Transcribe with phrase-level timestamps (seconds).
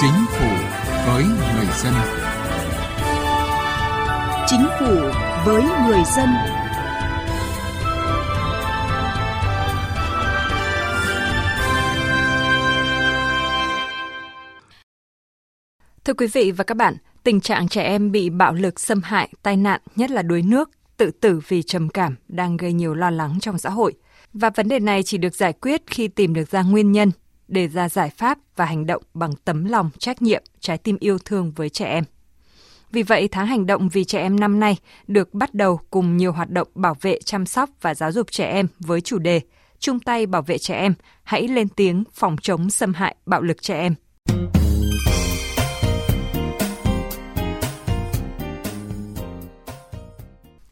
[0.00, 0.46] Chính phủ
[1.06, 1.94] với người dân.
[4.46, 4.94] Chính phủ
[5.44, 6.28] với người dân.
[16.04, 19.32] Thưa quý vị và các bạn, tình trạng trẻ em bị bạo lực xâm hại,
[19.42, 23.10] tai nạn, nhất là đuối nước, tự tử vì trầm cảm đang gây nhiều lo
[23.10, 23.94] lắng trong xã hội.
[24.32, 27.10] Và vấn đề này chỉ được giải quyết khi tìm được ra nguyên nhân,
[27.48, 31.18] đề ra giải pháp và hành động bằng tấm lòng, trách nhiệm, trái tim yêu
[31.24, 32.04] thương với trẻ em.
[32.92, 36.32] Vì vậy, tháng hành động vì trẻ em năm nay được bắt đầu cùng nhiều
[36.32, 39.40] hoạt động bảo vệ, chăm sóc và giáo dục trẻ em với chủ đề
[39.78, 43.62] chung tay bảo vệ trẻ em, hãy lên tiếng phòng chống xâm hại bạo lực
[43.62, 43.94] trẻ em.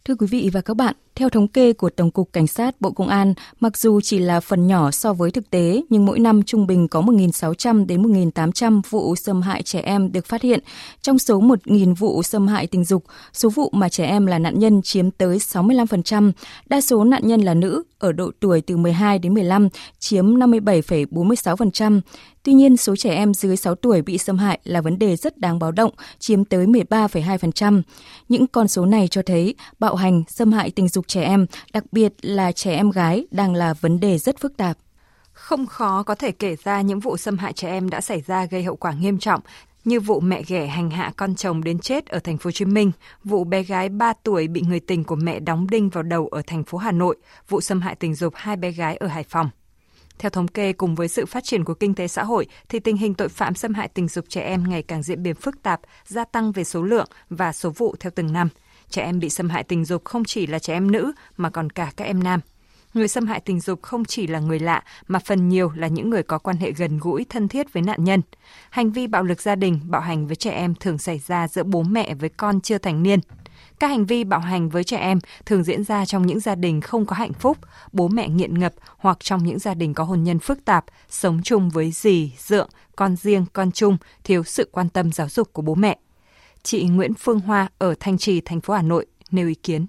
[0.05, 2.91] Thưa quý vị và các bạn, theo thống kê của Tổng cục Cảnh sát Bộ
[2.91, 6.43] Công an, mặc dù chỉ là phần nhỏ so với thực tế, nhưng mỗi năm
[6.43, 10.61] trung bình có 1.600 đến 1.800 vụ xâm hại trẻ em được phát hiện.
[11.03, 14.59] Trong số 1.000 vụ xâm hại tình dục, số vụ mà trẻ em là nạn
[14.59, 16.33] nhân chiếm tới 65%,
[16.67, 19.69] đa số nạn nhân là nữ ở độ tuổi từ 12 đến 15
[19.99, 22.01] chiếm 57,46%.
[22.43, 25.39] Tuy nhiên, số trẻ em dưới 6 tuổi bị xâm hại là vấn đề rất
[25.39, 27.83] đáng báo động, chiếm tới 13,2%.
[28.29, 31.85] Những con số này cho thấy bạo hành, xâm hại tình dục trẻ em, đặc
[31.93, 34.79] biệt là trẻ em gái đang là vấn đề rất phức tạp.
[35.33, 38.45] Không khó có thể kể ra những vụ xâm hại trẻ em đã xảy ra
[38.45, 39.41] gây hậu quả nghiêm trọng,
[39.85, 42.65] như vụ mẹ ghẻ hành hạ con chồng đến chết ở thành phố Hồ Chí
[42.65, 42.93] Minh,
[43.25, 46.43] vụ bé gái 3 tuổi bị người tình của mẹ đóng đinh vào đầu ở
[46.47, 47.17] thành phố Hà Nội,
[47.49, 49.51] vụ xâm hại tình dục hai bé gái ở Hải Phòng.
[50.19, 52.97] Theo thống kê cùng với sự phát triển của kinh tế xã hội thì tình
[52.97, 55.81] hình tội phạm xâm hại tình dục trẻ em ngày càng diễn biến phức tạp,
[56.07, 58.49] gia tăng về số lượng và số vụ theo từng năm.
[58.95, 61.71] Trẻ em bị xâm hại tình dục không chỉ là trẻ em nữ mà còn
[61.71, 62.41] cả các em nam.
[62.95, 66.11] Người xâm hại tình dục không chỉ là người lạ mà phần nhiều là những
[66.11, 68.23] người có quan hệ gần gũi, thân thiết với nạn nhân.
[68.71, 71.63] Hành vi bạo lực gia đình, bạo hành với trẻ em thường xảy ra giữa
[71.63, 73.21] bố mẹ với con chưa thành niên.
[73.81, 76.81] Các hành vi bạo hành với trẻ em thường diễn ra trong những gia đình
[76.81, 77.59] không có hạnh phúc,
[77.93, 81.41] bố mẹ nghiện ngập hoặc trong những gia đình có hôn nhân phức tạp, sống
[81.45, 85.63] chung với dì, dượng, con riêng, con chung, thiếu sự quan tâm giáo dục của
[85.63, 85.99] bố mẹ.
[86.65, 89.87] Chị Nguyễn Phương Hoa ở Thanh Trì, thành phố Hà Nội nêu ý kiến.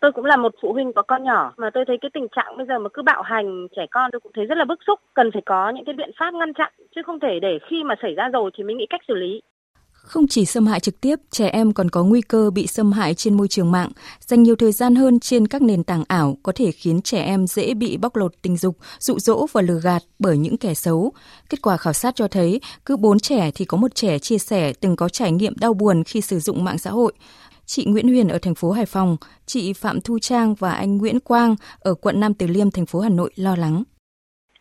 [0.00, 2.56] Tôi cũng là một phụ huynh có con nhỏ mà tôi thấy cái tình trạng
[2.56, 4.98] bây giờ mà cứ bạo hành trẻ con tôi cũng thấy rất là bức xúc,
[5.14, 7.94] cần phải có những cái biện pháp ngăn chặn chứ không thể để khi mà
[8.02, 9.42] xảy ra rồi thì mới nghĩ cách xử lý.
[10.10, 13.14] Không chỉ xâm hại trực tiếp, trẻ em còn có nguy cơ bị xâm hại
[13.14, 13.90] trên môi trường mạng.
[14.26, 17.46] Dành nhiều thời gian hơn trên các nền tảng ảo có thể khiến trẻ em
[17.46, 21.12] dễ bị bóc lột tình dục, dụ dỗ và lừa gạt bởi những kẻ xấu.
[21.48, 24.72] Kết quả khảo sát cho thấy, cứ 4 trẻ thì có một trẻ chia sẻ
[24.72, 27.12] từng có trải nghiệm đau buồn khi sử dụng mạng xã hội.
[27.66, 29.16] Chị Nguyễn Huyền ở thành phố Hải Phòng,
[29.46, 33.00] chị Phạm Thu Trang và anh Nguyễn Quang ở quận Nam Từ Liêm, thành phố
[33.00, 33.82] Hà Nội lo lắng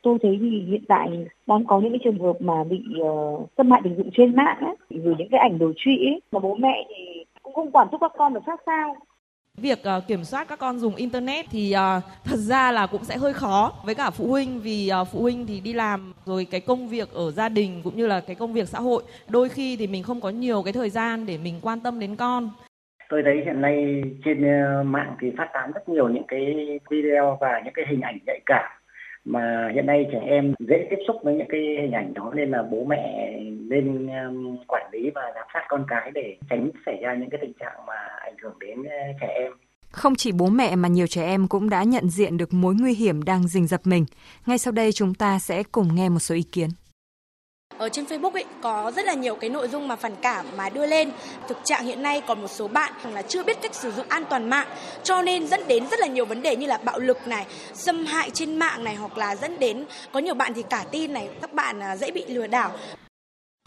[0.01, 1.07] tôi thấy thì hiện tại
[1.47, 4.57] đang có những cái trường hợp mà bị uh, xâm hại tình dục trên mạng
[4.61, 7.87] ấy, gửi những cái ảnh đồ trụy ấy, mà bố mẹ thì cũng không quản
[7.91, 8.95] thúc các con được sát sao.
[9.57, 13.17] Việc uh, kiểm soát các con dùng internet thì uh, thật ra là cũng sẽ
[13.17, 16.61] hơi khó với cả phụ huynh vì uh, phụ huynh thì đi làm rồi cái
[16.61, 19.75] công việc ở gia đình cũng như là cái công việc xã hội đôi khi
[19.79, 22.49] thì mình không có nhiều cái thời gian để mình quan tâm đến con.
[23.09, 24.41] Tôi thấy hiện nay trên
[24.85, 26.41] mạng thì phát tán rất nhiều những cái
[26.89, 28.78] video và những cái hình ảnh nhạy cảm
[29.25, 32.52] mà hiện nay trẻ em dễ tiếp xúc với những cái hình ảnh đó nên
[32.52, 36.97] là bố mẹ nên um, quản lý và giám sát con cái để tránh xảy
[37.02, 38.84] ra những cái tình trạng mà ảnh hưởng đến
[39.22, 39.52] trẻ em.
[39.91, 42.94] Không chỉ bố mẹ mà nhiều trẻ em cũng đã nhận diện được mối nguy
[42.94, 44.06] hiểm đang rình rập mình.
[44.46, 46.69] Ngay sau đây chúng ta sẽ cùng nghe một số ý kiến
[47.79, 50.69] ở trên Facebook ấy có rất là nhiều cái nội dung mà phản cảm mà
[50.69, 51.12] đưa lên.
[51.47, 54.23] Thực trạng hiện nay còn một số bạn là chưa biết cách sử dụng an
[54.29, 54.67] toàn mạng
[55.03, 58.06] cho nên dẫn đến rất là nhiều vấn đề như là bạo lực này, xâm
[58.06, 61.29] hại trên mạng này hoặc là dẫn đến có nhiều bạn thì cả tin này,
[61.41, 62.72] các bạn à, dễ bị lừa đảo.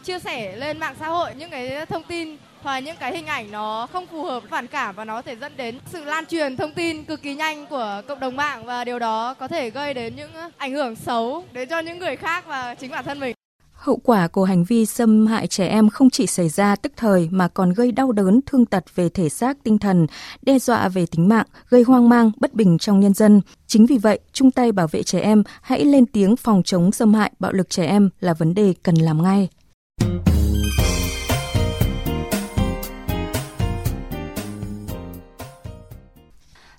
[0.03, 3.51] Chia sẻ lên mạng xã hội những cái thông tin và những cái hình ảnh
[3.51, 6.57] nó không phù hợp phản cảm và nó có thể dẫn đến sự lan truyền
[6.57, 9.93] thông tin cực kỳ nhanh của cộng đồng mạng và điều đó có thể gây
[9.93, 13.35] đến những ảnh hưởng xấu đến cho những người khác và chính bản thân mình.
[13.83, 17.29] Hậu quả của hành vi xâm hại trẻ em không chỉ xảy ra tức thời
[17.31, 20.07] mà còn gây đau đớn, thương tật về thể xác, tinh thần,
[20.41, 23.41] đe dọa về tính mạng, gây hoang mang, bất bình trong nhân dân.
[23.67, 27.13] Chính vì vậy, chung tay bảo vệ trẻ em, hãy lên tiếng phòng chống xâm
[27.13, 29.49] hại bạo lực trẻ em là vấn đề cần làm ngay.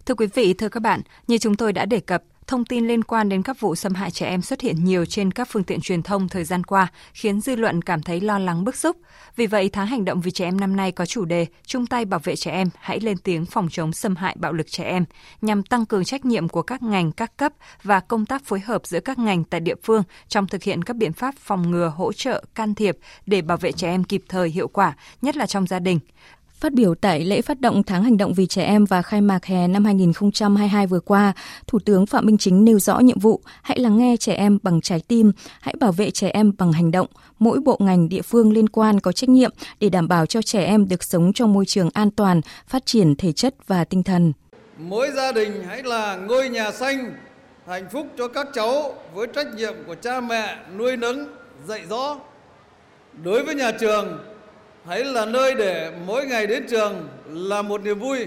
[0.06, 3.04] Thưa quý vị, thưa các bạn, như chúng tôi đã đề cập, Thông tin liên
[3.04, 5.80] quan đến các vụ xâm hại trẻ em xuất hiện nhiều trên các phương tiện
[5.80, 8.96] truyền thông thời gian qua, khiến dư luận cảm thấy lo lắng bức xúc.
[9.36, 12.04] Vì vậy, tháng hành động vì trẻ em năm nay có chủ đề chung tay
[12.04, 15.04] bảo vệ trẻ em, hãy lên tiếng phòng chống xâm hại bạo lực trẻ em,
[15.42, 17.52] nhằm tăng cường trách nhiệm của các ngành, các cấp
[17.82, 20.96] và công tác phối hợp giữa các ngành tại địa phương trong thực hiện các
[20.96, 24.48] biện pháp phòng ngừa, hỗ trợ, can thiệp để bảo vệ trẻ em kịp thời
[24.48, 25.98] hiệu quả, nhất là trong gia đình.
[26.64, 29.44] Phát biểu tại lễ phát động tháng hành động vì trẻ em và khai mạc
[29.44, 31.32] hè năm 2022 vừa qua,
[31.66, 34.80] Thủ tướng Phạm Minh Chính nêu rõ nhiệm vụ hãy lắng nghe trẻ em bằng
[34.80, 37.06] trái tim, hãy bảo vệ trẻ em bằng hành động.
[37.38, 39.50] Mỗi bộ ngành địa phương liên quan có trách nhiệm
[39.80, 43.16] để đảm bảo cho trẻ em được sống trong môi trường an toàn, phát triển
[43.16, 44.32] thể chất và tinh thần.
[44.78, 47.12] Mỗi gia đình hãy là ngôi nhà xanh,
[47.66, 51.26] hạnh phúc cho các cháu với trách nhiệm của cha mẹ nuôi nấng,
[51.66, 52.16] dạy dỗ.
[53.22, 54.18] Đối với nhà trường,
[54.86, 58.26] hãy là nơi để mỗi ngày đến trường là một niềm vui.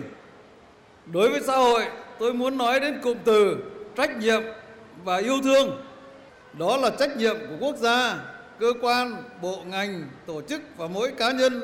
[1.05, 1.85] Đối với xã hội,
[2.19, 3.57] tôi muốn nói đến cụm từ
[3.97, 4.41] trách nhiệm
[5.03, 5.83] và yêu thương.
[6.53, 8.17] Đó là trách nhiệm của quốc gia,
[8.59, 11.61] cơ quan, bộ ngành, tổ chức và mỗi cá nhân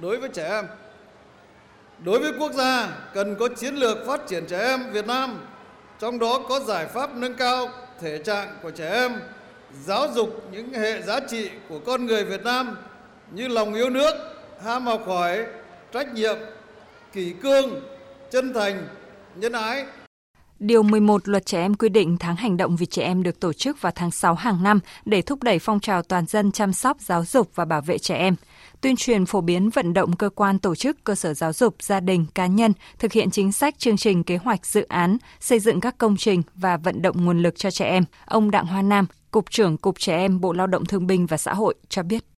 [0.00, 0.64] đối với trẻ em.
[2.04, 5.46] Đối với quốc gia, cần có chiến lược phát triển trẻ em Việt Nam,
[6.00, 7.68] trong đó có giải pháp nâng cao
[8.00, 9.12] thể trạng của trẻ em,
[9.84, 12.76] giáo dục những hệ giá trị của con người Việt Nam
[13.30, 15.46] như lòng yêu nước, ham học hỏi,
[15.92, 16.36] trách nhiệm,
[17.12, 17.80] kỷ cương,
[18.30, 18.88] chân thành,
[19.36, 19.84] nhân ái.
[20.58, 23.52] Điều 11 Luật Trẻ Em quy định tháng hành động vì trẻ em được tổ
[23.52, 27.00] chức vào tháng 6 hàng năm để thúc đẩy phong trào toàn dân chăm sóc,
[27.00, 28.34] giáo dục và bảo vệ trẻ em.
[28.80, 32.00] Tuyên truyền phổ biến vận động cơ quan tổ chức, cơ sở giáo dục, gia
[32.00, 35.80] đình, cá nhân thực hiện chính sách, chương trình, kế hoạch, dự án, xây dựng
[35.80, 38.04] các công trình và vận động nguồn lực cho trẻ em.
[38.26, 41.36] Ông Đặng Hoa Nam, Cục trưởng Cục Trẻ Em Bộ Lao động Thương binh và
[41.36, 42.33] Xã hội cho biết.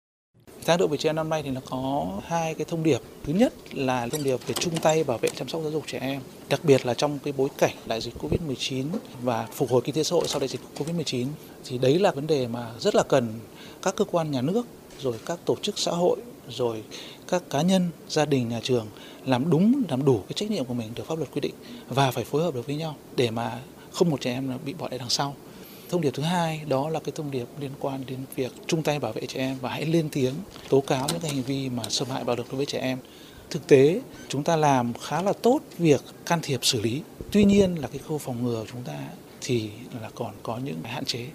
[0.66, 3.00] Tháng độ về trẻ em năm nay thì nó có hai cái thông điệp.
[3.25, 5.99] Thứ nhất là thông điệp về chung tay bảo vệ chăm sóc giáo dục trẻ
[5.99, 8.84] em, đặc biệt là trong cái bối cảnh đại dịch Covid-19
[9.22, 11.26] và phục hồi kinh tế xã hội sau đại dịch Covid-19
[11.64, 13.40] thì đấy là vấn đề mà rất là cần
[13.82, 14.66] các cơ quan nhà nước
[15.00, 16.16] rồi các tổ chức xã hội
[16.49, 16.82] rồi
[17.28, 18.87] các cá nhân, gia đình, nhà trường
[19.26, 21.55] làm đúng, làm đủ cái trách nhiệm của mình được pháp luật quy định
[21.88, 23.58] và phải phối hợp được với nhau để mà
[23.93, 25.34] không một trẻ em bị bỏ lại đằng sau.
[25.94, 28.99] Thông điệp thứ hai đó là cái thông điệp liên quan đến việc chung tay
[28.99, 30.35] bảo vệ trẻ em và hãy lên tiếng
[30.69, 32.99] tố cáo những cái hành vi mà xâm hại bạo lực đối với trẻ em.
[33.50, 37.02] Thực tế chúng ta làm khá là tốt việc can thiệp xử lý.
[37.31, 38.99] Tuy nhiên là cái khâu phòng ngừa của chúng ta
[39.41, 39.70] thì
[40.02, 41.26] là còn có những hạn chế.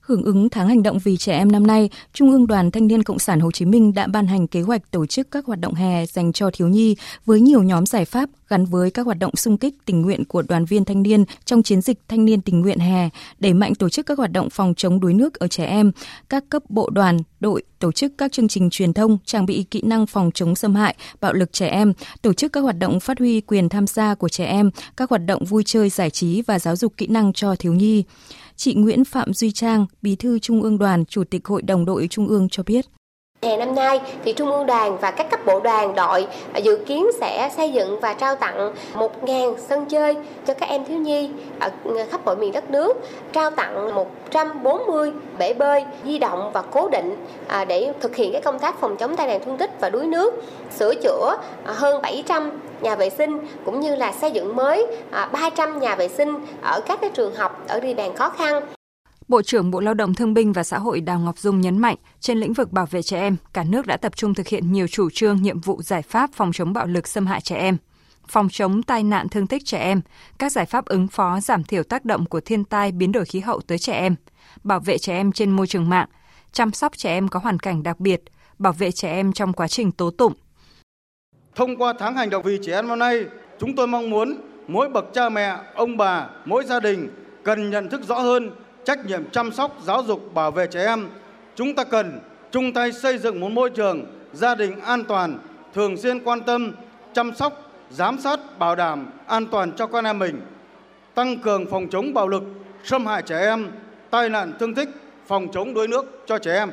[0.00, 3.02] Hưởng ứng tháng hành động vì trẻ em năm nay, Trung ương Đoàn Thanh niên
[3.02, 5.74] Cộng sản Hồ Chí Minh đã ban hành kế hoạch tổ chức các hoạt động
[5.74, 9.36] hè dành cho thiếu nhi với nhiều nhóm giải pháp gắn với các hoạt động
[9.36, 12.60] sung kích tình nguyện của đoàn viên thanh niên trong chiến dịch thanh niên tình
[12.60, 13.08] nguyện hè,
[13.38, 15.92] đẩy mạnh tổ chức các hoạt động phòng chống đuối nước ở trẻ em,
[16.28, 19.82] các cấp bộ đoàn, đội tổ chức các chương trình truyền thông, trang bị kỹ
[19.82, 23.18] năng phòng chống xâm hại, bạo lực trẻ em, tổ chức các hoạt động phát
[23.18, 26.58] huy quyền tham gia của trẻ em, các hoạt động vui chơi giải trí và
[26.58, 28.04] giáo dục kỹ năng cho thiếu nhi.
[28.56, 32.08] Chị Nguyễn Phạm Duy Trang, Bí thư Trung ương Đoàn, Chủ tịch Hội đồng đội
[32.10, 32.86] Trung ương cho biết.
[33.46, 36.26] Hè năm nay thì Trung ương đoàn và các cấp bộ đoàn đội
[36.62, 40.16] dự kiến sẽ xây dựng và trao tặng 1.000 sân chơi
[40.46, 41.30] cho các em thiếu nhi
[41.60, 41.70] ở
[42.10, 42.96] khắp mọi miền đất nước,
[43.32, 47.16] trao tặng 140 bể bơi di động và cố định
[47.48, 50.06] à, để thực hiện cái công tác phòng chống tai nạn thương tích và đuối
[50.06, 50.42] nước,
[50.78, 52.50] sửa chữa à, hơn 700
[52.80, 56.80] nhà vệ sinh cũng như là xây dựng mới à, 300 nhà vệ sinh ở
[56.80, 58.62] các cái trường học ở địa bàn khó khăn.
[59.28, 61.96] Bộ trưởng Bộ Lao động Thương binh và Xã hội Đào Ngọc Dung nhấn mạnh,
[62.20, 64.86] trên lĩnh vực bảo vệ trẻ em, cả nước đã tập trung thực hiện nhiều
[64.86, 67.76] chủ trương, nhiệm vụ giải pháp phòng chống bạo lực xâm hại trẻ em,
[68.28, 70.00] phòng chống tai nạn thương tích trẻ em,
[70.38, 73.40] các giải pháp ứng phó giảm thiểu tác động của thiên tai biến đổi khí
[73.40, 74.14] hậu tới trẻ em,
[74.64, 76.08] bảo vệ trẻ em trên môi trường mạng,
[76.52, 78.22] chăm sóc trẻ em có hoàn cảnh đặc biệt,
[78.58, 80.32] bảo vệ trẻ em trong quá trình tố tụng.
[81.54, 83.24] Thông qua tháng hành động vì trẻ em năm nay,
[83.60, 87.08] chúng tôi mong muốn mỗi bậc cha mẹ, ông bà, mỗi gia đình
[87.44, 88.50] cần nhận thức rõ hơn
[88.84, 91.08] trách nhiệm chăm sóc, giáo dục, bảo vệ trẻ em,
[91.54, 92.20] chúng ta cần
[92.50, 95.38] chung tay xây dựng một môi trường gia đình an toàn,
[95.74, 96.72] thường xuyên quan tâm,
[97.12, 100.40] chăm sóc, giám sát, bảo đảm an toàn cho con em mình,
[101.14, 102.42] tăng cường phòng chống bạo lực,
[102.84, 103.70] xâm hại trẻ em,
[104.10, 104.88] tai nạn thương tích,
[105.26, 106.70] phòng chống đuối nước cho trẻ em.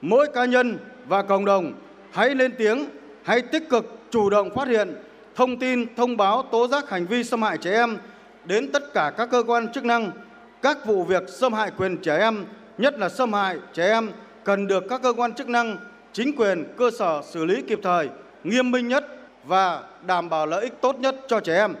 [0.00, 1.72] Mỗi cá nhân và cộng đồng
[2.10, 2.84] hãy lên tiếng,
[3.22, 4.94] hãy tích cực chủ động phát hiện,
[5.34, 7.98] thông tin, thông báo, tố giác hành vi xâm hại trẻ em
[8.44, 10.10] đến tất cả các cơ quan chức năng
[10.62, 12.44] các vụ việc xâm hại quyền trẻ em,
[12.78, 14.10] nhất là xâm hại trẻ em
[14.44, 15.76] cần được các cơ quan chức năng,
[16.12, 18.08] chính quyền, cơ sở xử lý kịp thời,
[18.44, 19.06] nghiêm minh nhất
[19.44, 21.74] và đảm bảo lợi ích tốt nhất cho trẻ em.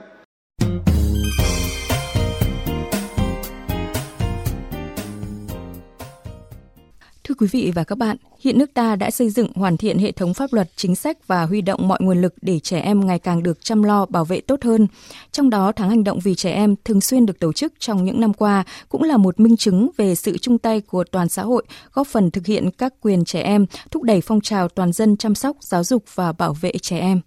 [7.42, 10.34] Quý vị và các bạn, hiện nước ta đã xây dựng hoàn thiện hệ thống
[10.34, 13.42] pháp luật, chính sách và huy động mọi nguồn lực để trẻ em ngày càng
[13.42, 14.86] được chăm lo bảo vệ tốt hơn.
[15.32, 18.20] Trong đó, tháng hành động vì trẻ em thường xuyên được tổ chức trong những
[18.20, 21.64] năm qua cũng là một minh chứng về sự chung tay của toàn xã hội,
[21.92, 25.34] góp phần thực hiện các quyền trẻ em, thúc đẩy phong trào toàn dân chăm
[25.34, 27.20] sóc, giáo dục và bảo vệ trẻ em.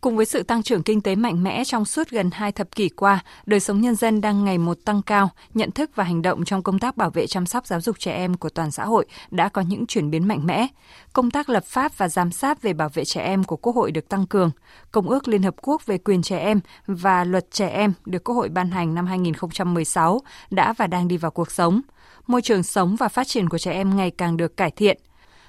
[0.00, 2.88] Cùng với sự tăng trưởng kinh tế mạnh mẽ trong suốt gần hai thập kỷ
[2.88, 6.44] qua, đời sống nhân dân đang ngày một tăng cao, nhận thức và hành động
[6.44, 9.06] trong công tác bảo vệ chăm sóc giáo dục trẻ em của toàn xã hội
[9.30, 10.66] đã có những chuyển biến mạnh mẽ.
[11.12, 13.90] Công tác lập pháp và giám sát về bảo vệ trẻ em của Quốc hội
[13.90, 14.50] được tăng cường.
[14.92, 18.34] Công ước Liên Hợp Quốc về quyền trẻ em và luật trẻ em được Quốc
[18.34, 21.80] hội ban hành năm 2016 đã và đang đi vào cuộc sống.
[22.26, 24.98] Môi trường sống và phát triển của trẻ em ngày càng được cải thiện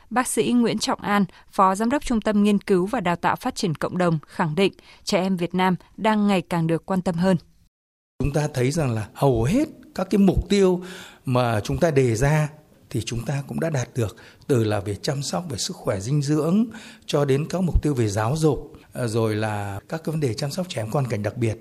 [0.09, 3.35] Bác sĩ Nguyễn Trọng An, Phó Giám đốc Trung tâm Nghiên cứu và Đào tạo
[3.35, 4.73] Phát triển Cộng đồng khẳng định
[5.03, 7.37] trẻ em Việt Nam đang ngày càng được quan tâm hơn.
[8.19, 10.83] Chúng ta thấy rằng là hầu hết các cái mục tiêu
[11.25, 12.49] mà chúng ta đề ra
[12.89, 14.15] thì chúng ta cũng đã đạt được
[14.47, 16.65] từ là về chăm sóc về sức khỏe dinh dưỡng
[17.05, 20.33] cho đến các mục tiêu về giáo dục à, rồi là các cái vấn đề
[20.33, 21.57] chăm sóc trẻ em con cảnh đặc biệt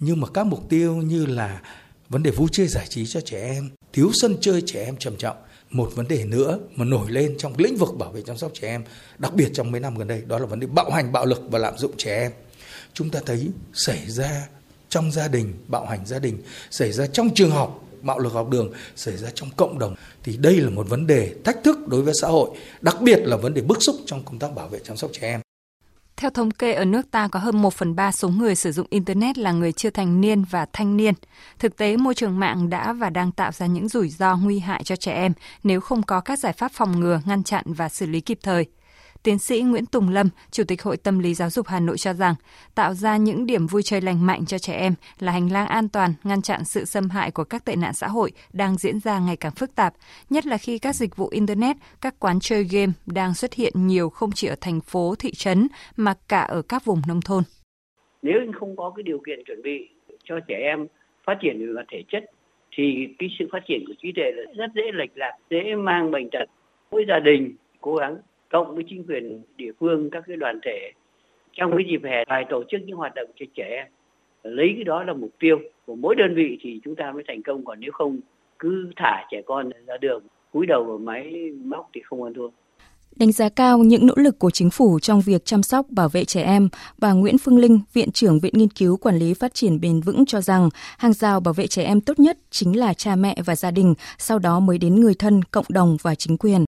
[0.00, 1.60] nhưng mà các mục tiêu như là
[2.08, 5.16] vấn đề vui chơi giải trí cho trẻ em thiếu sân chơi trẻ em trầm
[5.16, 5.36] trọng
[5.72, 8.68] một vấn đề nữa mà nổi lên trong lĩnh vực bảo vệ chăm sóc trẻ
[8.68, 8.84] em,
[9.18, 11.42] đặc biệt trong mấy năm gần đây, đó là vấn đề bạo hành bạo lực
[11.50, 12.32] và lạm dụng trẻ em.
[12.94, 14.48] Chúng ta thấy xảy ra
[14.88, 16.38] trong gia đình, bạo hành gia đình,
[16.70, 19.94] xảy ra trong trường học, bạo lực học đường, xảy ra trong cộng đồng.
[20.22, 22.50] Thì đây là một vấn đề thách thức đối với xã hội,
[22.80, 25.20] đặc biệt là vấn đề bức xúc trong công tác bảo vệ chăm sóc trẻ
[25.22, 25.40] em
[26.22, 28.86] theo thống kê, ở nước ta có hơn 1 phần 3 số người sử dụng
[28.90, 31.14] Internet là người chưa thành niên và thanh niên.
[31.58, 34.82] Thực tế, môi trường mạng đã và đang tạo ra những rủi ro nguy hại
[34.84, 38.06] cho trẻ em nếu không có các giải pháp phòng ngừa, ngăn chặn và xử
[38.06, 38.66] lý kịp thời.
[39.24, 42.12] Tiến sĩ Nguyễn Tùng Lâm, Chủ tịch Hội Tâm lý Giáo dục Hà Nội cho
[42.12, 42.34] rằng,
[42.74, 45.88] tạo ra những điểm vui chơi lành mạnh cho trẻ em là hành lang an
[45.88, 49.18] toàn, ngăn chặn sự xâm hại của các tệ nạn xã hội đang diễn ra
[49.18, 49.94] ngày càng phức tạp,
[50.30, 54.10] nhất là khi các dịch vụ Internet, các quán chơi game đang xuất hiện nhiều
[54.10, 57.42] không chỉ ở thành phố, thị trấn mà cả ở các vùng nông thôn.
[58.22, 59.88] Nếu không có cái điều kiện chuẩn bị
[60.24, 60.86] cho trẻ em
[61.26, 62.24] phát triển về mặt thể chất
[62.76, 62.84] thì
[63.18, 64.24] cái sự phát triển của trí tuệ
[64.56, 66.46] rất dễ lệch lạc, dễ mang bệnh tật.
[66.90, 68.16] Mỗi gia đình cố gắng
[68.52, 70.92] cộng với chính quyền địa phương các cái đoàn thể.
[71.52, 73.84] Trong cái dịp hè phải tổ chức những hoạt động cho trẻ.
[74.42, 77.22] Em lấy cái đó là mục tiêu của mỗi đơn vị thì chúng ta mới
[77.28, 77.64] thành công.
[77.64, 78.20] Còn nếu không
[78.58, 82.48] cứ thả trẻ con ra đường cúi đầu vào máy móc thì không ăn thua.
[83.16, 86.24] Đánh giá cao những nỗ lực của chính phủ trong việc chăm sóc bảo vệ
[86.24, 86.68] trẻ em,
[86.98, 90.24] bà Nguyễn Phương Linh, Viện trưởng Viện Nghiên cứu Quản lý Phát triển Bền vững
[90.26, 90.68] cho rằng
[90.98, 93.94] hàng rào bảo vệ trẻ em tốt nhất chính là cha mẹ và gia đình,
[94.18, 96.64] sau đó mới đến người thân, cộng đồng và chính quyền.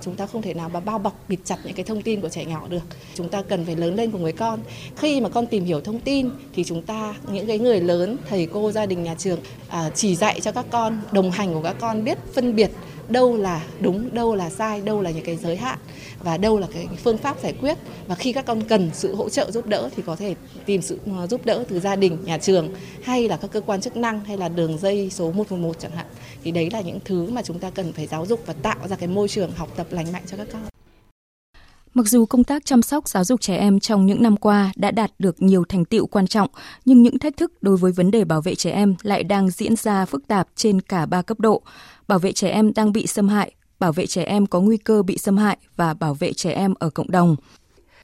[0.00, 2.28] Chúng ta không thể nào mà bao bọc bịt chặt những cái thông tin của
[2.28, 2.82] trẻ nhỏ được.
[3.14, 4.60] Chúng ta cần phải lớn lên cùng với con.
[4.96, 8.46] Khi mà con tìm hiểu thông tin thì chúng ta những cái người lớn, thầy
[8.46, 9.38] cô, gia đình, nhà trường
[9.68, 12.70] à, chỉ dạy cho các con, đồng hành của các con biết phân biệt
[13.08, 15.78] đâu là đúng, đâu là sai, đâu là những cái giới hạn
[16.22, 19.28] và đâu là cái phương pháp giải quyết và khi các con cần sự hỗ
[19.28, 20.34] trợ giúp đỡ thì có thể
[20.66, 23.80] tìm sự ờ, giúp đỡ từ gia đình, nhà trường hay là các cơ quan
[23.80, 26.06] chức năng hay là đường dây số 111 chẳng hạn.
[26.44, 28.96] Thì đấy là những thứ mà chúng ta cần phải giáo dục và tạo ra
[28.96, 30.77] cái môi trường học tập lành mạnh cho các con.
[31.94, 34.90] Mặc dù công tác chăm sóc giáo dục trẻ em trong những năm qua đã
[34.90, 36.50] đạt được nhiều thành tựu quan trọng,
[36.84, 39.76] nhưng những thách thức đối với vấn đề bảo vệ trẻ em lại đang diễn
[39.76, 41.62] ra phức tạp trên cả ba cấp độ.
[42.08, 45.02] Bảo vệ trẻ em đang bị xâm hại, bảo vệ trẻ em có nguy cơ
[45.02, 47.36] bị xâm hại và bảo vệ trẻ em ở cộng đồng.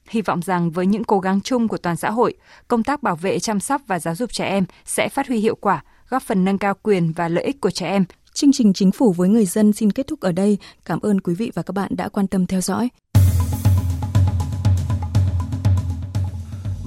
[0.09, 2.35] Hy vọng rằng với những cố gắng chung của toàn xã hội,
[2.69, 5.55] công tác bảo vệ chăm sóc và giáo dục trẻ em sẽ phát huy hiệu
[5.55, 8.05] quả, góp phần nâng cao quyền và lợi ích của trẻ em.
[8.33, 10.59] Chương trình Chính phủ với người dân xin kết thúc ở đây.
[10.85, 12.89] Cảm ơn quý vị và các bạn đã quan tâm theo dõi.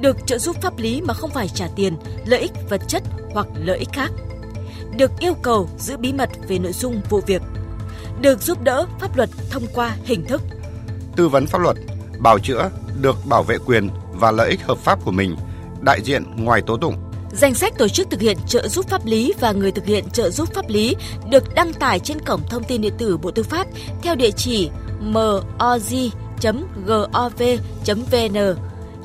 [0.00, 3.46] được trợ giúp pháp lý mà không phải trả tiền, lợi ích vật chất hoặc
[3.54, 4.12] lợi ích khác.
[4.96, 7.42] Được yêu cầu giữ bí mật về nội dung vụ việc.
[8.20, 10.42] Được giúp đỡ pháp luật thông qua hình thức
[11.16, 11.76] tư vấn pháp luật,
[12.18, 15.36] bào chữa, được bảo vệ quyền và lợi ích hợp pháp của mình,
[15.80, 16.94] đại diện ngoài tố tụng.
[17.32, 20.30] Danh sách tổ chức thực hiện trợ giúp pháp lý và người thực hiện trợ
[20.30, 20.96] giúp pháp lý
[21.30, 23.66] được đăng tải trên cổng thông tin điện tử Bộ Tư pháp
[24.02, 24.70] theo địa chỉ
[25.02, 25.96] moz.gov.vn,